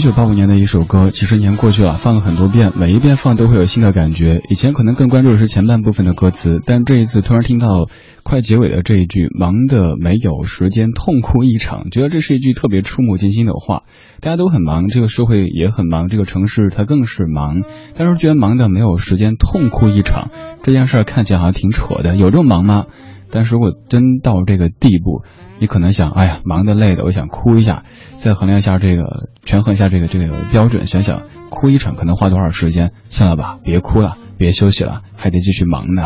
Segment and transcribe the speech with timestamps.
[0.00, 4.40] 一九八五年的一首歌，几十年过去了，放了很多遍，每一遍放都会有新的感觉。
[4.48, 7.86] 以前可能更关注的是前半部分的歌词，但这一次突然听到
[8.22, 13.82] 快结尾的这一句“忙的没有时间，痛哭一场”，觉得这是一句特别触目惊心的话。
[14.22, 17.56] 大家都很忙，这个社会也很忙，这个城市它更是忙，
[17.94, 20.30] 但是居然忙的没有时间痛哭一场，
[20.62, 22.16] 这件事儿看起来好像挺扯的。
[22.16, 22.86] 有这么忙吗？
[23.30, 25.24] 但是如果真到这个地步，
[25.60, 27.84] 你可能想，哎呀，忙得累的，我想哭一下。
[28.16, 36.02] 再衡量一下这个，权衡一下这个这个标准，想想哭一场可能花多少时间，算了吧，别哭了，别休息了，还得继续忙呢。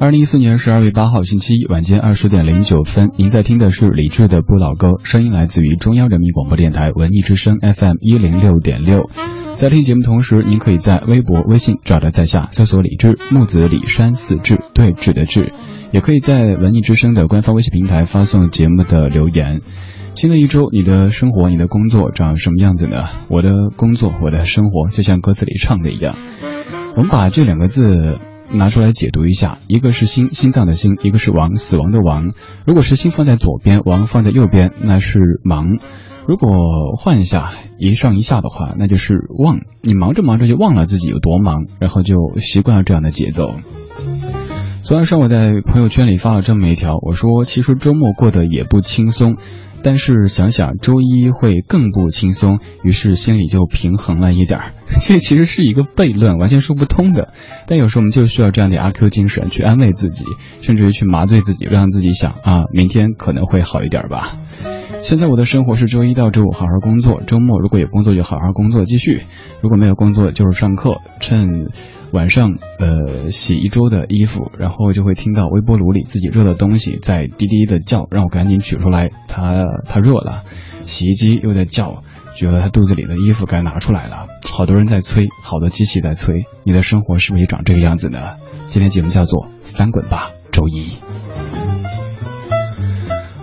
[0.00, 9.10] 二零一四年十二月八号星期一晚间二十点零九分，您在听的是李志的《不老歌》，声音来自于中央人民广播电台文艺之声 FM 一零六点六。
[9.58, 15.52] 在听节目同时，您可以在微博、微信找到在下搜索“李志木子李山四志对峙的志”，
[15.90, 19.60] 也可以在文艺之声的官方微信平台发送节目的留言。
[20.14, 23.06] 新的一周，你的生活、你的工作长什么样子呢？
[23.28, 26.14] 我的工作、我的生活，就像歌词里唱的一样。
[26.94, 28.16] 我们把这两个字。
[28.50, 32.32] 拿出来解读一下，一个是心，心脏的心；一个是亡，死亡的亡。
[32.66, 35.76] 如果是心放在左边，亡放在右边，那是忙；
[36.28, 39.60] 如果换一下，一上一下的话，那就是忘。
[39.80, 43.54] 你忙着忙着就忘了自己有多忙，然后就习惯了这样的节奏。
[44.82, 49.38] 昨晚上我在朋友圈里发了这么一条，我说其实周末过得也不轻松。
[49.82, 54.64] 但是想想周一会更不轻松，于是心里就平衡了一点儿。
[55.00, 57.32] 这其实是一个悖论，完全说不通的。
[57.66, 60.26] 但有时候我们就需要这样的阿 Q 精神去安慰自己，
[60.60, 64.32] 甚至于去麻醉自己，让自己想啊，明天可能会好一点吧。
[65.02, 69.22] 现在我的生活是周一到周五好好工作，周末如果有工作就好好工作继续，
[69.62, 71.70] 如果没有工作就是上课，趁。
[72.10, 80.42] 晚上，呃，洗一周的衣服，然后就会听到微波炉里自己热的东西在滴滴的叫，让我赶紧取出来，它它热了。
[80.86, 82.02] 洗衣机又在叫，
[82.34, 84.26] 觉得它肚子里的衣服该拿出来了。
[84.50, 88.36] 好多人在催，好多机器在催，你的生活是不是也长这个样子呢？
[88.70, 90.96] 今天节目叫做翻滚吧，周一。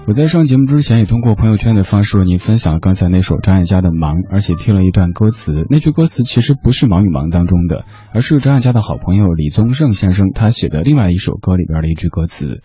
[0.08, 5.66] 我在上节目之前也通过朋友圈的方式为您分享了刚才那首张艾嘉的《忙》，而且听了一段歌词。
[5.68, 12.62] 那句歌词其实不是《忙与忙》当中的，而是张艾嘉的好朋友李宗盛先生他写的另外一首歌里边的一句歌词。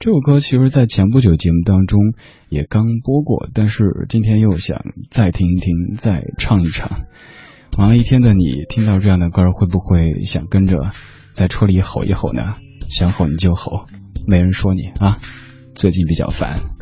[0.00, 1.98] 这首歌其实，在前不久节目当中
[2.50, 6.90] 也刚播过，但是今天又想再听一听，再唱一唱。
[7.78, 10.76] 忙了一天的你，听到这样的歌会不会想跟着
[11.32, 12.56] 在车里吼一吼呢？
[12.90, 13.86] 想吼你就吼，
[14.26, 15.16] 没人说你啊。
[15.74, 16.81] 最近比较烦。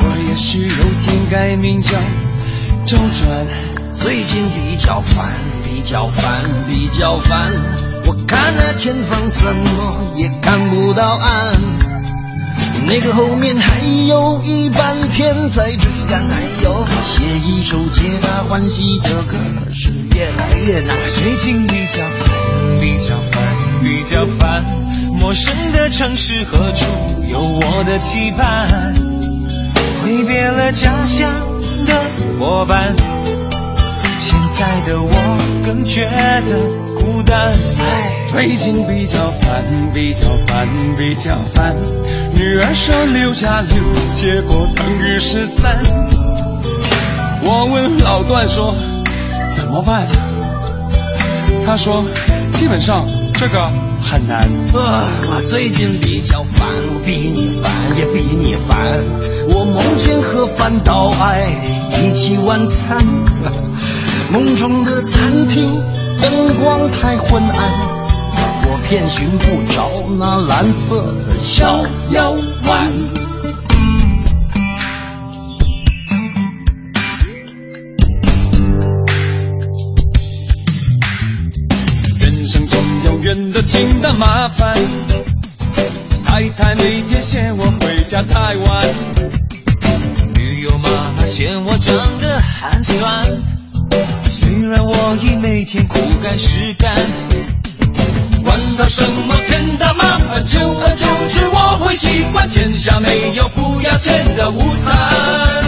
[0.00, 1.90] 我也许有天改名叫
[2.86, 3.46] 周转。
[3.94, 5.32] 最近比较烦，
[5.64, 7.52] 比较烦，比较烦。
[8.06, 11.60] 我看那前方怎么也看不到岸，
[12.86, 16.22] 那个后面还有一半天在追赶。
[16.30, 19.36] 哎呦，写一首皆大欢喜的歌
[19.74, 20.96] 是越来越难。
[21.08, 23.42] 最近比较烦，比较烦，
[23.82, 24.64] 比较烦。
[25.12, 26.86] 陌生的城市，何处
[27.28, 28.94] 有我的期盼？
[30.08, 31.30] 挥别了家乡
[31.84, 31.92] 的
[32.40, 32.96] 伙伴，
[34.18, 35.10] 现在的我
[35.66, 36.02] 更觉
[36.46, 36.56] 得
[36.96, 37.52] 孤单。
[38.30, 39.62] 最近比较烦，
[39.92, 40.66] 比较烦，
[40.96, 41.76] 比较烦。
[42.34, 43.68] 女儿说六加六，
[44.14, 45.76] 结果等于十三。
[47.42, 48.74] 我问老段说
[49.54, 50.06] 怎么办？
[51.66, 52.02] 他说
[52.54, 53.04] 基本上
[53.38, 53.70] 这个。
[54.00, 54.48] 很难。
[54.72, 59.04] 我最近比较烦，我比你烦也比你烦。
[59.50, 61.46] 我梦见和范岛爱
[62.00, 63.04] 一起晚餐，
[64.32, 65.66] 梦中的餐厅
[66.22, 67.58] 灯光太昏暗，
[68.64, 72.34] 我偏寻不着那蓝色的小腰
[83.58, 83.64] 弯。
[83.66, 84.72] 近的麻烦，
[86.24, 88.86] 太太每天嫌我回家太晚，
[90.36, 93.26] 女友妈妈嫌我长得寒酸。
[94.22, 96.94] 虽然我已每天苦干实干，
[98.44, 102.48] 管他什么天大麻烦，久而久之我会习惯。
[102.48, 105.67] 天下没有不要钱的午餐。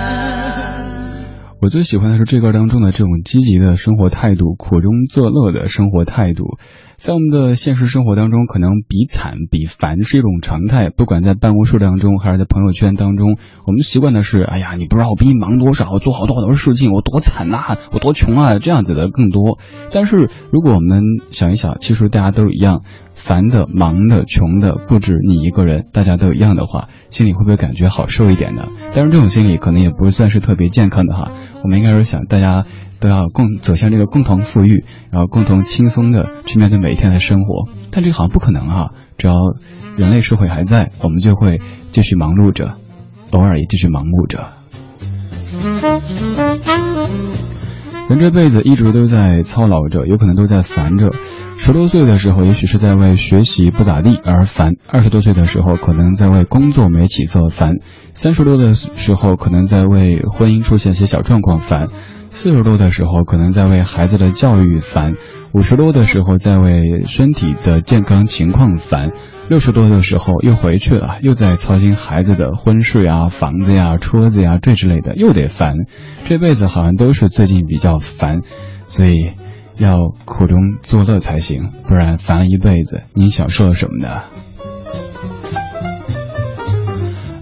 [1.61, 6.57] 我最喜欢的是这歌当中的这种积极的生活态度，苦中作乐的生活态度。
[6.97, 13.37] 在我们的现实生活当中，可能比惨比烦是一种常态，不管在办公室当中还是在朋友圈当中，
[13.67, 17.57] 我们习惯的是，哎呀，你不知道我比你忙多少，我做好多好多事情，我多惨呐、
[17.93, 19.59] 我多穷啊，这样子的更多。
[19.91, 22.81] 但是如果我们想一想，其实大家都一样。
[23.21, 28.63] 烦的、忙的、穷的，不止你一个人，大家都一样的话，心里会不会感觉好受一点呢？
[28.95, 31.31] 当然，这种心理可能也不是算是特别健康的哈。
[31.63, 32.65] 我们应该是想，大家
[32.99, 37.69] 都要共走向这个共同富裕，然后共同轻松的去面对每一天的生活。
[37.91, 39.35] 但这个好像不可能哈，只要
[39.97, 41.61] 人类社会还在，我们就会
[41.91, 42.71] 继续忙碌着，
[43.31, 44.39] 偶尔也继续盲目着。
[48.09, 51.11] 人这辈子一直都在操劳着，有可能都在烦着。
[51.63, 57.75] 十多岁的时候，也许是在为学习不咋地而烦；二十多岁的时候，可能在为工作没起色烦；
[58.15, 61.85] 三十多的时候，可能在为婚姻出现些小状况烦；
[62.31, 65.13] 四十多的时候，可能在为孩子的教育烦；
[65.53, 69.09] 五十多的时候，在为身体的健康情况烦；
[69.47, 75.75] 六十多的时候，又回去了，又在操心孩子的婚事呀、房子呀、车子呀这之类的，又得烦。
[76.25, 78.41] 这辈子好像都是最近比较烦，
[78.87, 79.33] 所以。
[79.81, 84.21] 要苦中作乐才行，不然烦了一辈子，你享受了什么呢？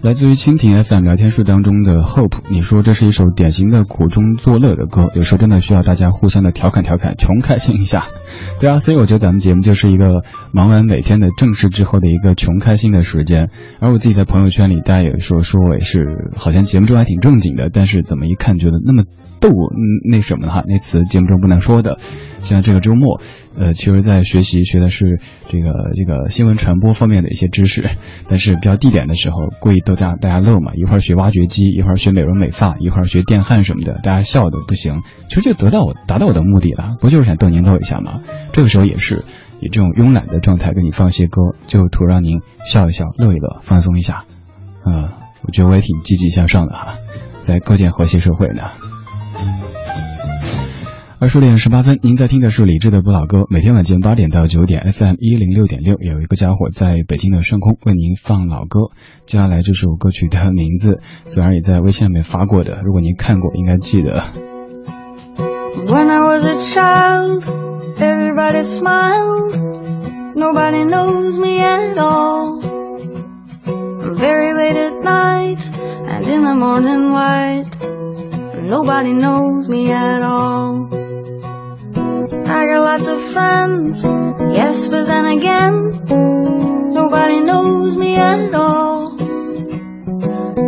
[0.02, 8.06] 来自于蜻蜓 FM 聊天室当中的 Hope，你说这是一首典型的苦中作乐的歌，有时候真的需要大家互相的调侃调侃，穷开心一下。
[8.62, 13.50] 对啊，所以我觉得咱们节目就是一个忙完每天的正事之后的一个穷开心的时间。
[13.82, 19.04] 而我自己在朋友圈里，大家也说说我也是，好像节目中还挺正经的，但是怎么一看觉得那么
[19.42, 22.00] 逗，嗯，那什么哈，那词节目中不能说的。
[22.44, 23.22] 像这个周末，
[23.58, 25.20] 呃，其实在学习学的是
[25.50, 38.22] 这个这个新闻传播方面的一些知识，但是比较地点的时候，故意逗大大家乐嘛，一会儿学挖掘机，一会儿学美容美发，一会儿学电焊什么的，大家笑的不行，其实就得到我达到我的目的了，不就是想逗您乐一下吗？
[38.54, 39.24] 这个时候也是
[39.62, 44.26] 以这种慵懒的状态给你放些歌，就图让您笑一笑，乐一乐，放松一下。
[44.86, 45.10] 呃，
[45.44, 46.96] 我觉得我也挺积极向上的哈，
[47.42, 48.70] 在构建和谐社会呢。
[51.22, 53.40] 二十点十八分，您在听的是李志的不老歌。
[53.50, 58.92] 每天晚间八点到九点，FM 一零六点六，有一个家伙在北京的上空为您放老歌。
[59.26, 64.24] 接下来这首歌曲的名字，昨晚也在微信上面发过的，如果您看过，应该记得。
[65.88, 67.44] When I was a child,
[67.98, 69.60] everybody smiled.
[70.36, 72.62] Nobody knows me at all.
[74.16, 75.60] Very late at night
[76.08, 77.68] and in the morning light.
[78.64, 80.98] Nobody knows me at all.
[82.52, 86.04] I got lots of friends, yes, but then again,
[86.96, 89.16] nobody knows me at all.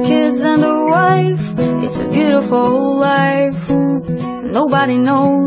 [0.05, 3.67] Kids and a wife, it's a beautiful life.
[3.67, 5.40] Nobody knows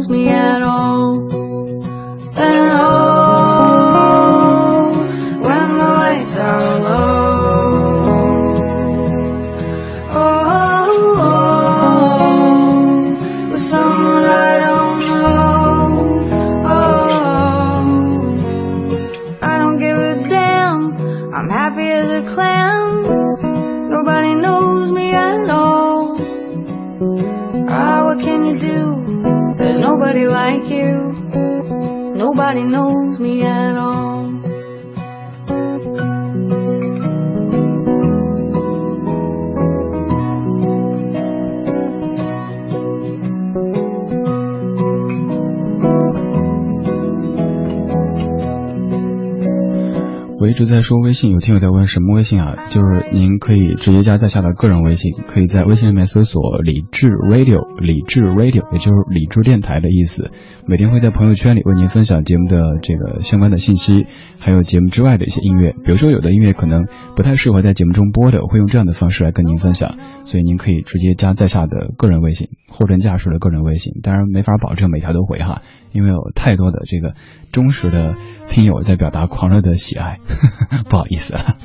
[50.84, 52.66] 说微信，有听友在问什么微信啊？
[52.68, 60.30] 就是您可以直接加在下的个人微信，可以在微信里面搜索“理智 Radio”，理智 Radio，也就是理智电台的意思。
[60.66, 64.04] 每天会在朋友圈里为您分享节目的这个相关的信息，
[64.38, 65.72] 还有节目之外的一些音乐。
[65.72, 66.84] 比如说有的音乐可能
[67.16, 69.96] 不太适合在节目中播的，会用这样的方式来跟您分享。
[70.24, 73.94] 所以您可以直接加在下的个人微信，货真价实的个人微信。
[74.02, 75.62] 当然没法保证每条都回哈，
[75.92, 77.14] 因为有太多的这个
[77.52, 78.16] 忠实的
[78.48, 80.18] 听友在表达狂热的喜爱。
[80.90, 81.56] 不好意思啊，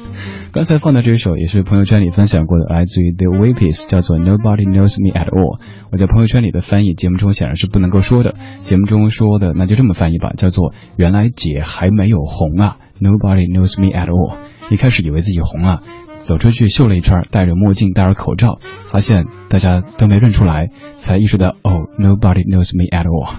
[0.54, 5.60] 刚才放的这首也是朋友圈里分享过的，来自于 The Weepies，叫做 Nobody Knows Me at All。
[5.92, 8.36] 我在朋友圈里的翻译，节目中显然是不能够说的。
[8.62, 14.38] 节目中说的那就这么翻译吧，叫做原来姐还没有红啊，Nobody Knows Me at All。
[14.70, 15.82] 一开始以为自己红了，
[16.20, 23.34] 走出去秀了一圈，戴着墨镜，戴着口罩，发现大家都没认出来，才意识到哦，Nobody Knows Me at All。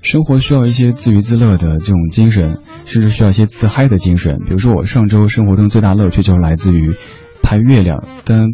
[0.00, 4.38] 生活需要一些自娱自乐的这种精神，甚至需要一些自嗨的精神。
[4.44, 6.96] 比如说，我上周生活中最大乐趣就是来自于
[7.42, 8.48] 拍月亮，但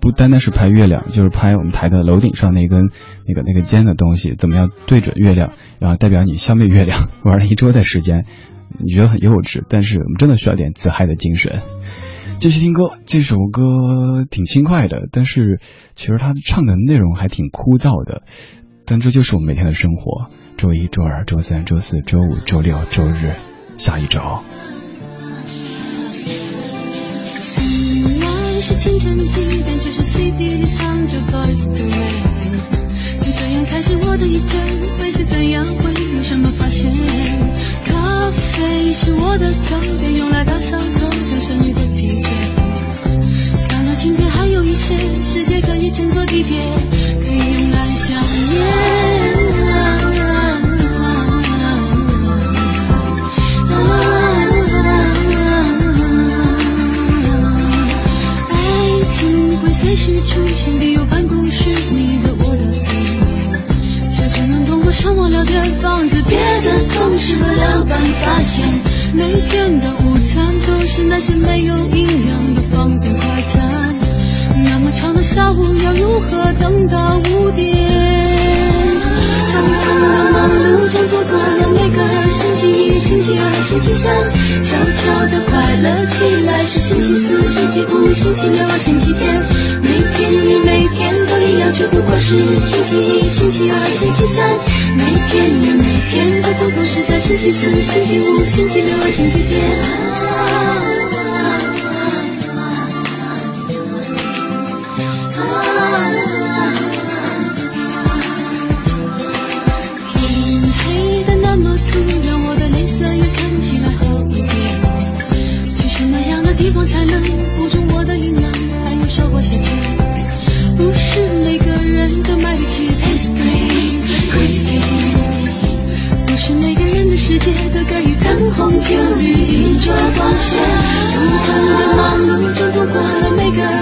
[0.00, 2.90] 不单单是拍月亮，就是拍我们台的楼顶上那根
[3.26, 7.08] 那个那个尖的东西，怎么样对准月亮，然后代表你消灭月亮。
[7.22, 8.24] 玩了一周的时间，
[8.78, 11.62] 你觉得很幼稚，但是我们真的需要点自嗨的精神。
[12.40, 15.60] 继续听歌，这首歌挺轻快的，但是
[15.94, 18.22] 其实它唱的内容还挺枯燥的，
[18.84, 20.30] 但这就是我们每天的生活。
[20.56, 23.36] 周一、周二、周三、周四、周五、周六、周日，
[23.78, 24.20] 下一周。
[28.66, 29.78] 是清晨起点？
[29.78, 33.20] 只是 CD 里放着 Boys to Men。
[33.20, 34.64] 就这样开始我的一天，
[34.98, 35.62] 会是怎样？
[35.66, 36.90] 会有什么发现？
[37.84, 42.30] 咖啡是我的早点，用来打扫走掉剩余的疲倦。
[43.68, 44.94] 看了今天还有一些
[45.26, 46.62] 时间可以乘坐地铁，
[47.22, 47.53] 可以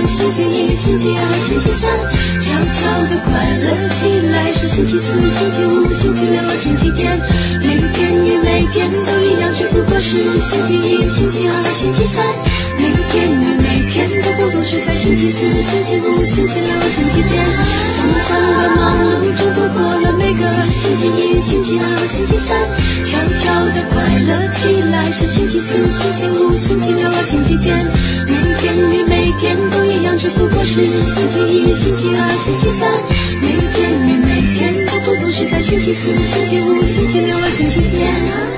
[0.07, 1.91] 星期一、星期二、星期三，
[2.41, 7.19] 悄悄的快乐起来是星期四、星期五、星期六、星期天，
[7.61, 12.25] 每天与每天都一样，只不过是星期一、星期二、星期三，
[12.77, 17.45] 每天与每天都不同是在星期四、星期五、星期六、星期天，
[17.97, 22.59] 匆匆的忙碌中度过了每个星期一、星期二、星期三，
[23.05, 27.87] 悄悄的快乐起来是星期四、星期五、星期六、星期天，
[28.27, 32.91] 每天与每天都一样，只不过是星期一、星期二、星期三，
[33.41, 38.52] 每天你每天的不同是在星期四、星期五、星期六和、星期天。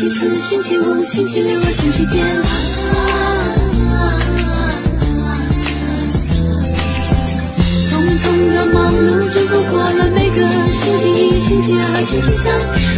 [0.00, 2.26] 星期四、星期五、星期六、星期天。
[7.84, 10.36] 匆匆的忙碌中度过了每个
[10.70, 12.50] 星期一、星期二、星期三，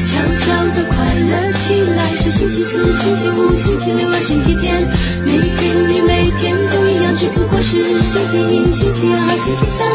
[0.07, 4.89] 悄悄的快乐起来是星期四、星期五、星期六、星期天，
[5.25, 9.89] 每天与每天都一样，只不过是星期一、星期二、星期三，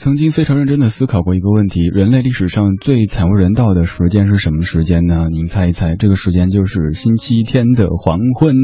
[0.00, 5.28] 曾经非常认真的思考过一个问题：人类历史上最惨无人道的时间是什么时间呢？
[5.30, 8.56] 您猜一猜，这个时间就是星期天的黄昏。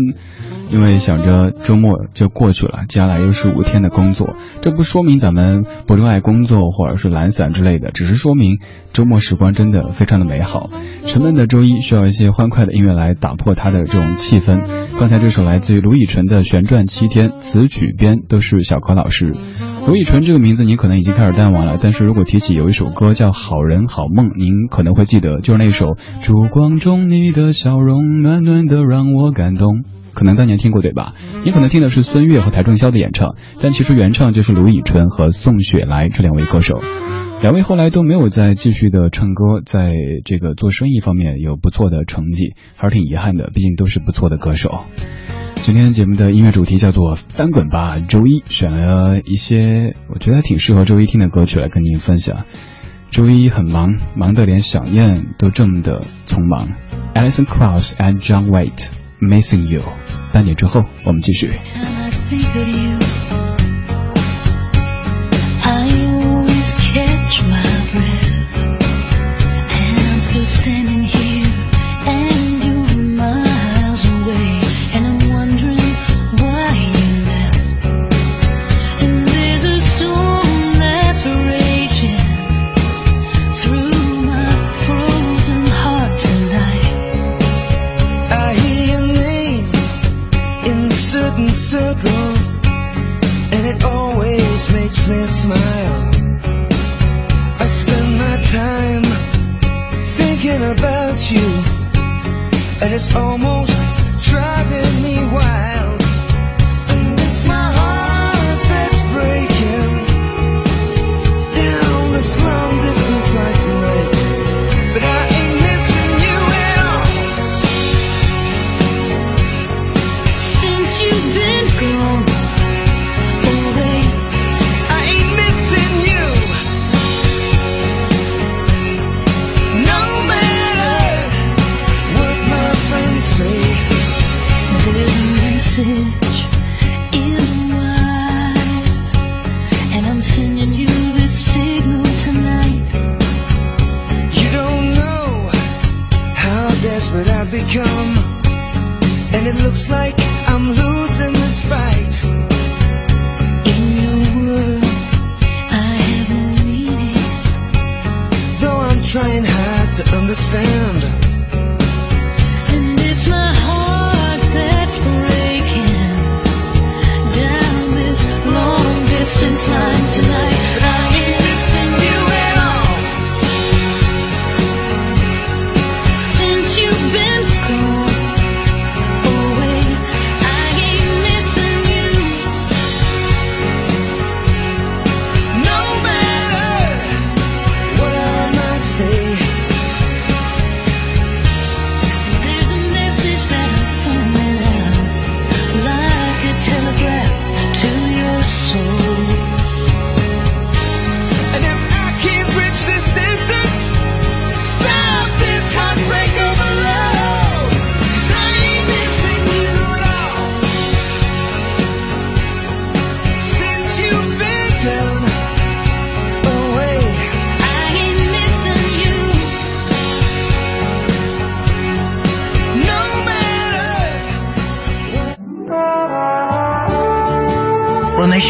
[0.70, 8.58] 因为想着周末就过去了，接下来又是五天的工作，这不说明咱们不热爱工作或者是懒散之类的，只是说明
[8.92, 10.70] 周末时光真的非常的美好。
[11.04, 14.60] 沉闷的周一需要一些欢快的音乐来打破它的这种气氛。
[14.98, 19.34] 刚才这首来自于卢以纯的《旋转七天》，词曲编都是小柯老师。
[19.86, 25.86] 卢以纯这个名字您可能已经开始淡忘了，但是如果提起有一首歌叫《好人好梦》，您可能会记得，就是那首
[26.20, 29.82] 《烛光中你的笑容暖暖的让我感动》。
[30.16, 31.12] 可能当年听过对吧？
[31.44, 36.80] 你可能听的是孙悦和邰正宵的演唱，但其实原唱就是卢以纯和宋雪来这两位歌手。
[37.42, 39.92] 两位后来都没有再继续的唱歌，在
[40.24, 44.84] 这个做生意方面有不错的成绩，还是挺遗憾的，毕竟都是不错的歌手。
[45.56, 52.46] 今天节目的音乐主题叫做“翻滚吧，周一”，选了一些我觉得挺适合周一听的歌曲来跟您分享。
[53.10, 56.68] 周一很忙，忙得连想念都这么的匆忙。
[57.14, 58.88] Alison Krauss and John Waite
[59.20, 59.82] Missing You。
[60.32, 61.58] 半点之后我们继续。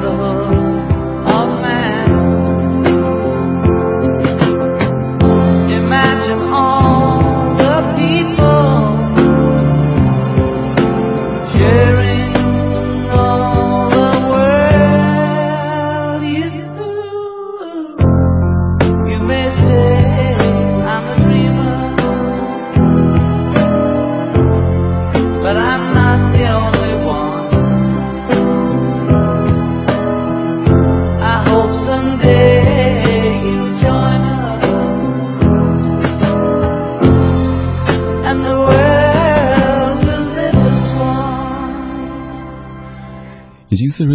[0.00, 0.61] color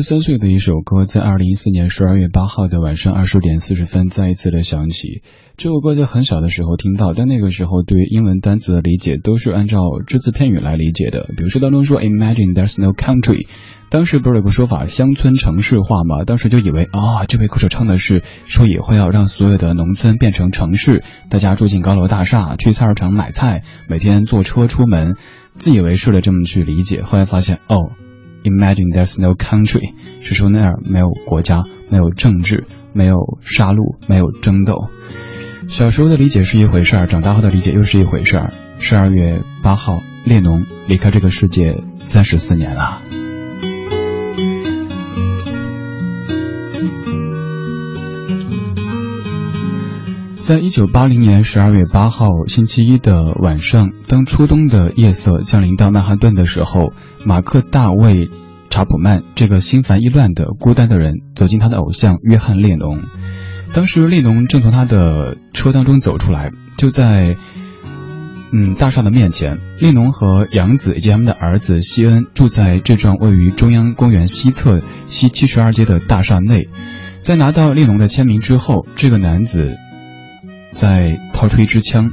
[0.08, 5.22] 三岁的一首歌，在二零一四年十二月八号的晚上二十点四十分再一次的响起。
[5.58, 11.30] 这首歌在很小的时候听到，但那个时候对英文单词的理解都是按照只字片语来理解的。
[11.36, 13.50] 比如说当中说 “Imagine there's no country”，
[13.90, 16.24] 当时不是有个说法乡村城市化吗？
[16.24, 25.18] 当时就以为啊，这位歌手唱的是说以后要让所有的农村变成城市，大家住进高楼大厦，去菜市场买菜，每天坐车出门，
[25.58, 27.02] 自以为是的这么去理解。
[27.02, 27.92] 后来发现哦。
[28.48, 34.88] Imagine there's no country，是说那儿没有国家，没有政治，没有杀戮，没有争斗。
[35.68, 38.54] 小时候的理解是一回事儿，长大后的理解又是一回事儿。
[38.80, 43.02] 十二月八号，列侬离开这个世界三十四年了。
[50.48, 56.94] 在一九八零年十二月八号星期一的晚上，当初冬的夜色降临到曼哈顿的时候，
[57.26, 58.28] 马克·大卫·
[58.70, 63.02] 查普曼这个心烦意乱的孤单的人走进他的偶像约翰·列侬。
[63.74, 67.36] 当时列侬正从他的车当中走出来，就在
[68.54, 76.70] 嗯大厦的面前，列侬和杨子以及他们的儿子西恩住在这幢位于中央公园西侧西七十二街的大厦内。
[77.22, 79.76] 在拿到列侬的签名之后，这个男子。
[80.72, 82.10] 再掏出一支枪，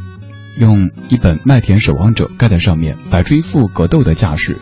[0.59, 4.59] 用一本《麦田守望者》盖在上面，摆出一副格斗的架势，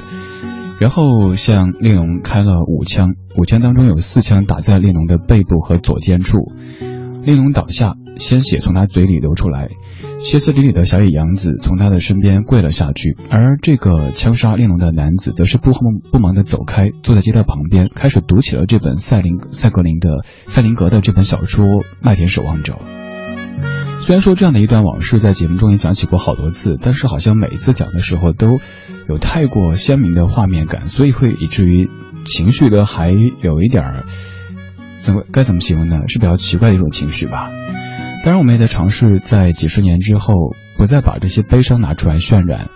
[0.81, 6.39] 然后向列侬开了五枪，五枪当中有四枪打在列侬的背部和左肩处，
[7.25, 9.69] 列侬倒下，鲜血从他嘴里流出来，
[10.19, 21.67] 歇斯底里的小野洋子从他的身边跪了下去，而这个枪杀列侬的男子则是不慌不忙地走开，坐在街道旁边，开始读起了这本赛林赛格林的赛林格的这本小说
[22.01, 22.75] 《麦田守望者》。
[24.03, 28.59] 虽然说这样的一段往事在节目中也讲起过好多次，但是好像每一次讲的时候都
[29.09, 31.89] 有太过鲜明的画面感，所以会以至于
[32.27, 34.05] 情绪的还有一点儿
[34.99, 36.09] 怎么该怎么形容呢？
[36.09, 37.49] 是比较奇怪的一种情绪吧。
[38.25, 40.35] 当然，我们也在尝试在几十年之后
[40.77, 42.71] 不再把这些悲伤拿出来渲染。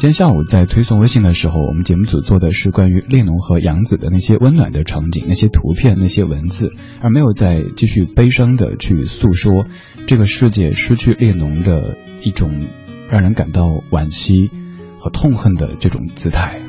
[0.00, 9.66] 今天下午在推送微信的时候，我们节目组做的是关于列侬和杨子的那些温暖的场景、那些图片、那些文字，而没有再继续悲伤的去诉说
[10.06, 12.66] 这个世界失去列侬的一种
[13.10, 14.50] 让人感到惋惜
[14.98, 16.62] 和痛恨的这种姿态。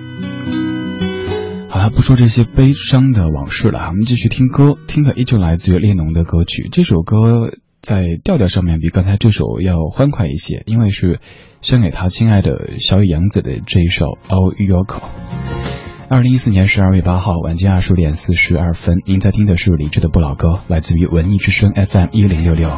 [1.70, 6.67] 好了，不说这些悲伤的往事了，我们继续听歌，听的依旧来自于列侬的歌曲。
[6.70, 11.20] 这首歌在调调上面比刚才这首要欢快一些，因为是
[11.62, 15.00] 献给他亲爱的小野洋子的这一首《All Your Call》。
[16.08, 22.70] 二零一四年十二月八号晚间二十点四十二分，您在听的是李志的不老歌，来自于文艺之声 FM 一零六六。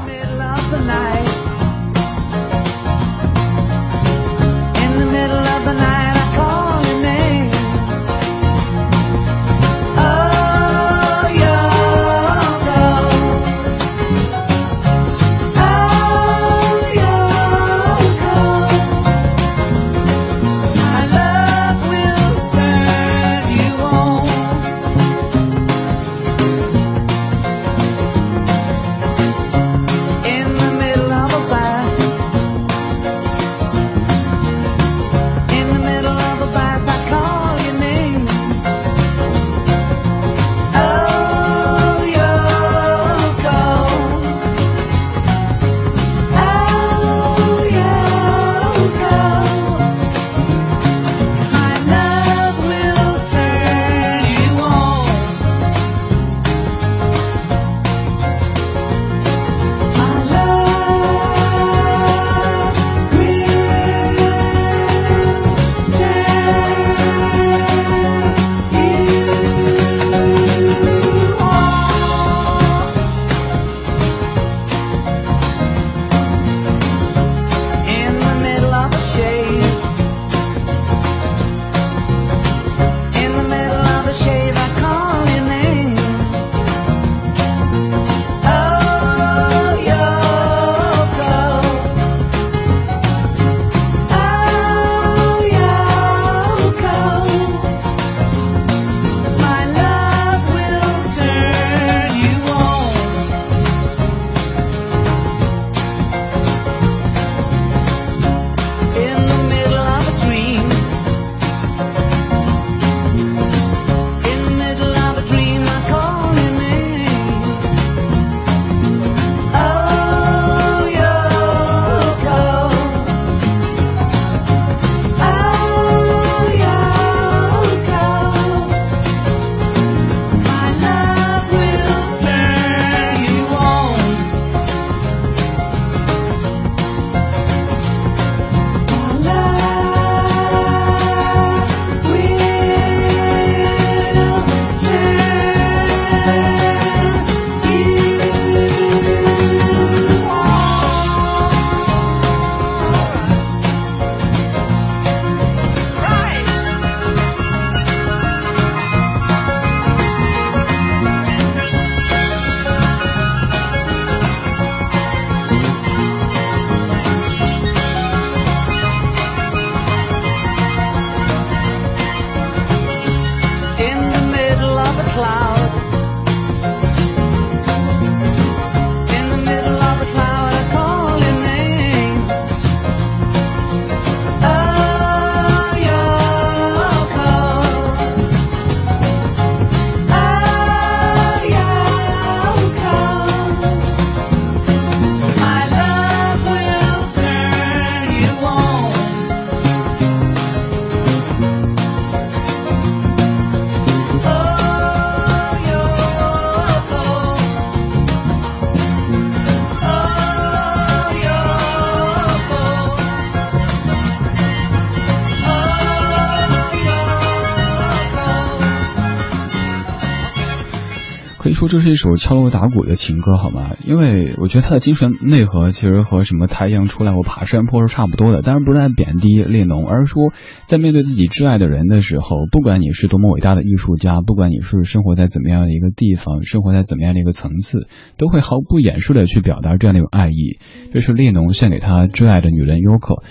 [221.64, 223.72] 说这是一首敲锣打鼓的情歌好吗？
[223.86, 228.42] 因为我觉得它的精神内核其实和什么太阳出来我爬山坡是差不多的。
[228.42, 230.34] 当然不是在贬低列侬，而是说
[230.66, 237.88] 在面对自己挚爱的人的时候，不管你是多么伟大的艺术家，不管你是生活在怎么样的一个地方，生活在怎么样的一个层次，
[238.18, 240.60] 都会毫不掩饰的去表达这样的一种爱意。
[240.94, 243.24] 这是列侬献给他挚爱的女人 Yoko。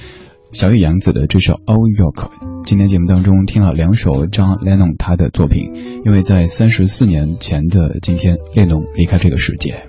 [0.53, 2.31] 小野洋子的这首《All York》，
[2.65, 5.73] 今天节目当中听了两首 John Lennon 他的作品，
[6.05, 9.85] 因为在三十四年前的今天，列侬离开这个世界。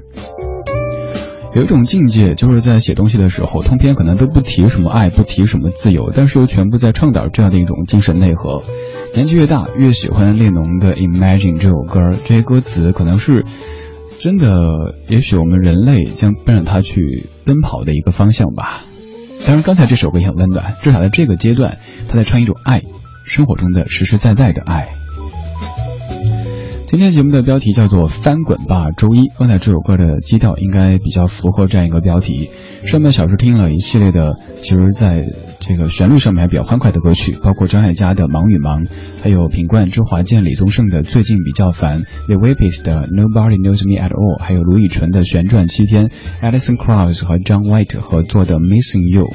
[1.56, 8.64] 有一种境界，就是在写东西的时候，通篇可能都不提什么爱，不提什么自由，但是又全部在倡导这样的一种精神内核。
[9.14, 13.46] 年纪越大，越喜欢列侬的《Imagine》这首歌，这些歌词可能是
[14.20, 18.84] 真的，也许我们人类将奔着它去奔跑的一个方向吧。
[19.46, 21.78] 当然，刚才这首歌也很温暖，至少在这个阶段，
[22.14, 22.84] 他在唱一种爱，
[23.24, 24.90] 生活中的实实在在的爱。
[26.86, 29.22] 今天节目的标题叫做《翻滚吧，周一》。
[29.40, 32.52] 刚才这首歌的基调应该比较符合这样一个标题。
[32.84, 35.26] 上面小时听了一系列的，其实在
[35.60, 38.86] 这个旋律上面还比较欢快的歌曲，包括张艾嘉的《忙与忙》，
[39.24, 46.10] 还有品冠、周华健、李宗盛的《最近比较烦》，The Weepies 的《Nobody Knows Me at All》，还有卢以纯的《旋转七天》
[46.44, 49.26] ，Alison Krauss 和 John White 合作的《Missing You》。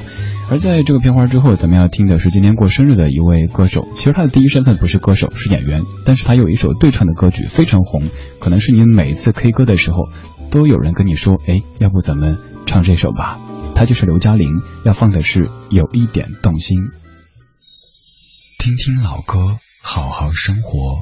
[0.49, 3.87] 而在这个片花之后，咱们要听的是今天过生日的一位歌手。
[3.95, 10.09] 其实他的第一身份不是歌手，是演员，但是他有一首对唱的歌曲非常红，可能是你每次 K 歌的时候，
[10.49, 13.37] 都有人跟你说：“哎，要不咱们唱这首吧。”
[13.75, 14.49] 他就是刘嘉玲，
[14.83, 16.77] 要放的是有一点动心。
[18.57, 19.37] 听听老歌，
[19.83, 20.99] 好好生活，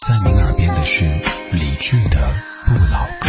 [0.00, 1.04] 在您耳边的是
[1.52, 2.26] 李志的
[2.66, 3.28] 《不老歌》。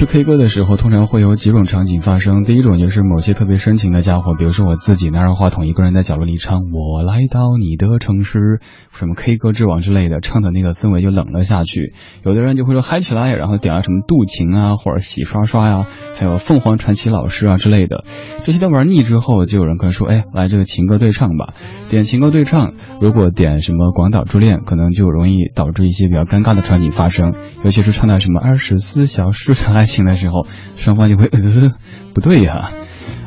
[0.00, 2.42] 去 K 歌的时候，通常会有几种场景发生。
[2.42, 8.60] 第一种就是某些特别深情的家伙，比如说我自己拿着话筒，一个人在角落里唱“我来到你的城市”，
[8.96, 11.92] 什么 K 歌之王之类的，唱的那个氛围就冷了下去。
[12.24, 15.84] 有的人就会说嗨起来，然后点了什么渡情啊，或者洗刷刷呀，
[16.14, 18.02] 还有凤凰传奇老师啊之类的。
[18.44, 21.52] 这些都玩腻之后，就有人可能说，哎，来这个情歌对唱吧。
[21.90, 22.72] 点情歌对唱，
[23.02, 27.34] 如果点什么广岛之恋，可能就容易导致一些比较尴尬的场景发生，
[27.64, 29.52] 尤其是唱到什么二十四小时。
[29.52, 31.72] 谈爱情的时候，双方就会呃
[32.14, 32.70] 不对呀，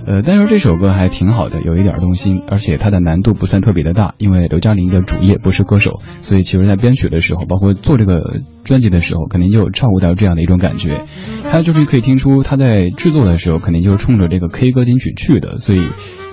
[0.05, 11.05] 呃，但是这首歌还挺好的，有一点动心，而且它的难度不算特别的大，因为刘嘉玲的主业不是歌手，所以其实在编曲的时候，包括做这个专辑的时候，肯定就照顾到这样的一种感觉。
[11.45, 15.80] 还有就是可以听出他在制作的时候，肯定就是冲着这个 K 歌金曲去的，所以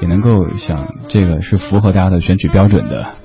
[0.03, 3.20] 也能够想这个是符合大家的选取标准的。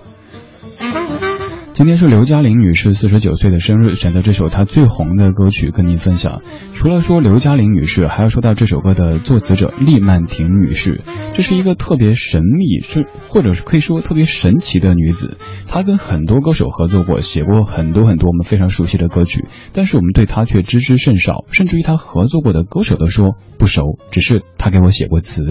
[1.76, 6.41] 今天是刘嘉玲女士四十九岁的生日，选择这首她最红的歌曲跟您分享。
[6.73, 11.01] 除了说刘嘉玲女士，还要说到这首歌的作词者厉曼婷女士。
[11.34, 15.38] 这是一个特别神秘，是或者是可以说特别神奇的女子。
[15.67, 25.43] 她跟很多歌手合作过，写过很多很多我们非常熟悉的歌曲，但是我们对她却知之甚少，甚至于她合作过的歌手都说不熟，只是她给我写过词。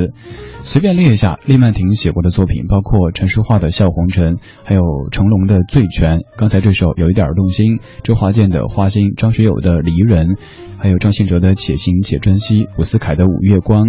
[0.66, 6.18] 随便列一下，厉曼婷写过的作品，包括陈淑桦的《笑红尘》，还有成龙的《醉拳》。
[6.36, 10.30] 刚才这首有一点动心，周华健的《花心》，张学友的《离人》，
[10.78, 13.88] 还有张信哲的《且行且珍惜》，伍思凯的《五月光》，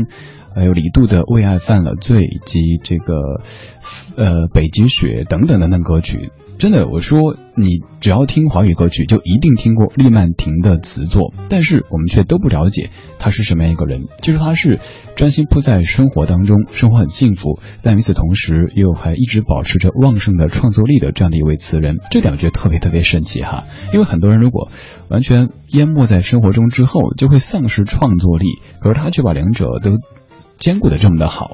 [0.53, 3.41] 还有李杜的《为爱犯了罪》，以及这个
[4.17, 6.29] 呃《北极雪》等等等等歌曲。
[6.57, 12.89] 真的，我说你只要听华语歌曲，就一定听过厉曼婷的词作，但是我们却都不了解
[13.19, 14.05] 她是什么样一个人。
[14.21, 14.79] 就是她是
[15.15, 23.65] 专心扑在生活当中，生活很幸福，但与此同时又还一直保持着旺盛的创作力的这样的一位词人，这点我觉特别特别神奇哈。
[23.93, 24.69] 因为很多人如果
[25.09, 28.45] 完全淹没在生活中之后，就会丧失创作力，
[28.81, 29.99] 而他却把两者都
[30.57, 31.51] 兼顾的这么的好。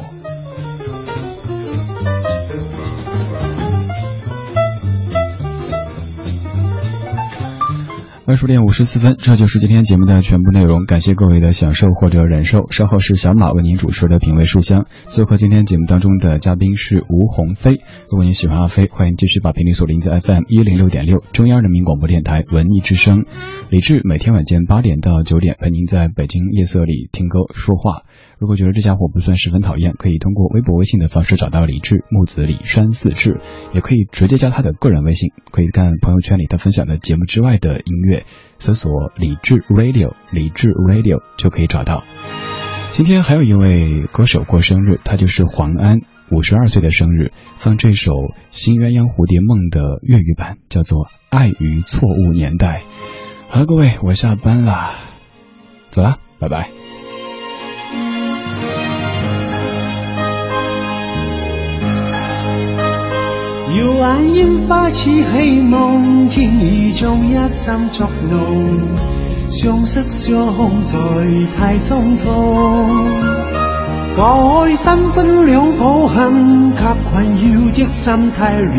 [8.32, 10.86] 二十点五十四分，这就是今天节目的全部内容。
[10.86, 12.72] 感谢各位的享受或者忍受。
[12.72, 14.86] 稍后是小马为您主持的品味书香。
[15.10, 17.82] 做客今天节目当中的嘉宾是吴鸿飞。
[18.10, 23.26] 如果您喜欢阿飞，欢迎继续把频率锁定在 FM 一零六点六，中央人民广播电台文艺之声。
[23.70, 28.04] 李志每天晚间八点到九点陪您在北京夜色里听歌说话。
[28.42, 33.40] 如果觉得这家伙不算十分讨厌，可以通过微博、微信的方式找到李志木子李山四志，
[33.72, 38.26] 也可以直接加他的个人微信，可以看朋友圈里他分享的节目之外的音乐，
[38.58, 42.04] 搜索李志 Radio，李志 Radio 就可以找到。
[42.90, 46.00] 今天还有一位歌手过生日，他就是黄安，
[46.32, 48.12] 五十二岁的生日，放这首
[48.50, 52.80] 《新鸳鸯蝴蝶梦》的粤语版，叫做《爱于错误年代》。
[53.52, 54.90] 好了，各位，我下班啦，
[55.92, 56.81] 走了，拜拜。
[63.82, 68.64] 耀眼烟花似戏梦，天意中一心作弄，
[69.50, 70.98] 相识相在
[71.58, 72.28] 太匆匆。
[74.16, 78.78] 割开三分两可恨，给困扰的心太乱。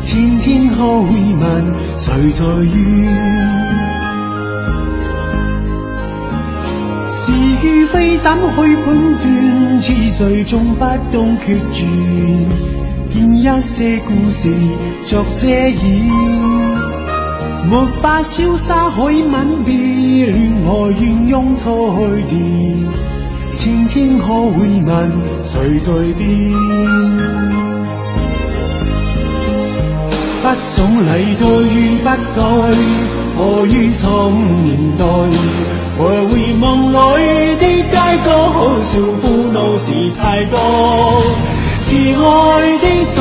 [0.00, 2.74] 千天开问谁在怨？
[7.08, 7.30] 是
[7.64, 9.76] 与非怎去判断？
[9.78, 11.84] 痴醉中不懂决绝。
[13.16, 14.52] 见一些故事
[15.06, 15.74] 作遮掩，
[17.70, 21.96] 没法潇洒海吻别，恋爱怨拥错
[22.28, 22.86] 电，
[23.54, 25.12] 千天可会问
[25.42, 26.52] 谁在变？
[30.42, 31.46] 不想离对
[32.04, 32.42] 不对，
[33.38, 34.04] 何于从
[34.66, 35.04] 年代？
[35.98, 36.94] 徘徊梦里
[37.56, 37.96] 的街
[38.26, 40.58] 角，可笑苦恼事太多。
[41.86, 42.26] 是爱
[42.78, 42.84] 的
[43.14, 43.16] 再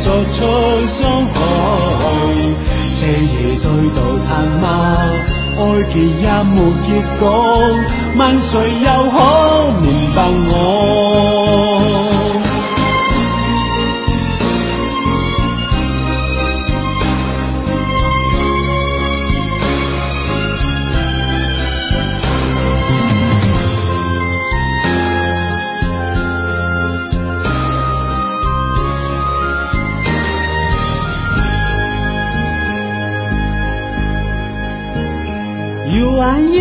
[0.00, 0.36] 作出
[0.86, 1.36] 伤害，
[2.98, 4.26] 这夜再度沉
[4.60, 4.64] 默？
[5.56, 5.60] 爱
[5.92, 6.88] 结也没结
[7.20, 7.28] 果，
[8.16, 9.16] 问谁又可
[9.82, 9.84] 明
[10.16, 10.18] 白
[10.48, 11.63] 我？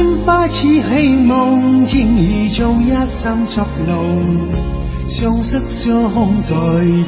[0.03, 4.19] 拈花似希望，天意將一生作弄，
[5.07, 6.53] 相识相空在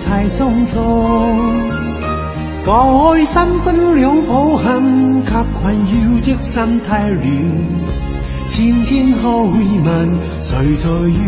[0.05, 0.79] 太匆匆。
[2.65, 7.25] 改三分两抱憾，給困擾的心太乱，
[8.47, 11.19] 前天可會問誰在怨？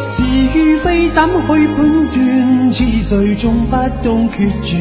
[0.00, 0.22] 是
[0.56, 2.68] 与非怎去判断？
[2.68, 4.76] 痴醉终不懂決絕，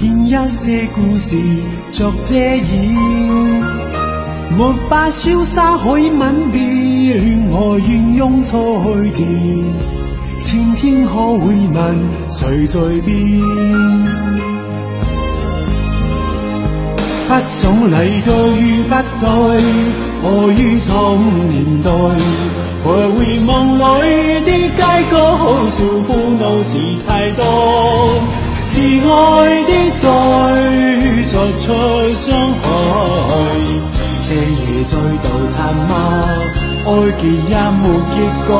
[0.00, 1.36] 编一些故事
[1.90, 2.94] 作遮掩
[4.56, 6.60] 没法潇洒以吻别
[7.14, 9.26] 恋爱原错去肩
[10.38, 13.40] 青天可会问谁在变
[17.26, 19.60] 不想礼对与不对
[20.22, 21.20] 何于错误
[21.50, 21.90] 年代
[22.84, 28.37] 徘徊梦里的街角可笑苦恼事太多
[28.78, 29.10] 是爱
[29.64, 30.04] 的再
[31.24, 31.66] 作出
[32.12, 32.26] 伤
[32.62, 32.64] 害，
[34.24, 35.56] 这夜再度沉
[35.88, 35.90] 默，
[36.86, 36.88] 爱
[37.20, 37.82] 结也没
[38.14, 38.16] 结
[38.46, 38.56] 果，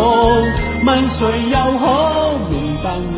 [0.85, 1.19] 问谁
[1.51, 1.83] 又可
[2.51, 2.53] 明
[2.83, 3.18] 白我？